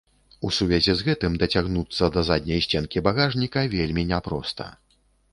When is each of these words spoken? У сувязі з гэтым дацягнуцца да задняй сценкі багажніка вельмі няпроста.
У 0.47 0.49
сувязі 0.59 0.93
з 0.99 1.05
гэтым 1.09 1.33
дацягнуцца 1.43 2.07
да 2.15 2.23
задняй 2.29 2.63
сценкі 2.67 3.03
багажніка 3.09 3.65
вельмі 3.75 4.07
няпроста. 4.13 4.71